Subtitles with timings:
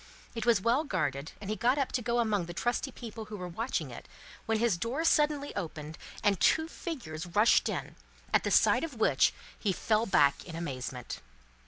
[0.33, 3.37] It was well guarded, and he got up to go among the trusty people who
[3.37, 4.07] were watching it,
[4.47, 7.95] when his door suddenly opened, and two figures rushed in,
[8.33, 11.19] at sight of which he fell back in amazement.